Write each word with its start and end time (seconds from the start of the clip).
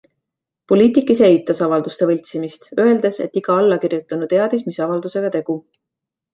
Poliitik 0.71 1.11
ise 1.15 1.25
eitas 1.27 1.61
avalduste 1.65 2.07
võltsimist, 2.13 2.67
öeldes, 2.87 3.21
et 3.27 3.39
iga 3.43 3.61
allakirjutanu 3.67 4.33
teadis, 4.35 4.67
mis 4.73 4.85
avaldusega 4.89 5.35
tegu. 5.41 5.63